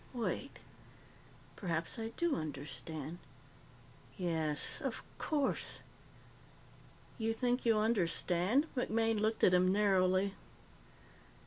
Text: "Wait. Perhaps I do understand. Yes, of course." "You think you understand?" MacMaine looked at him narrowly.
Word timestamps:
"Wait. 0.15 0.57
Perhaps 1.55 1.99
I 1.99 2.07
do 2.17 2.35
understand. 2.35 3.19
Yes, 4.17 4.81
of 4.83 5.03
course." 5.19 5.81
"You 7.19 7.33
think 7.33 7.67
you 7.67 7.77
understand?" 7.77 8.65
MacMaine 8.75 9.19
looked 9.19 9.43
at 9.43 9.53
him 9.53 9.71
narrowly. 9.71 10.33